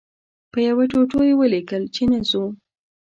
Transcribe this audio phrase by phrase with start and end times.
[0.51, 2.43] په یوه ټوټو یې ولیکل چې نه ځو.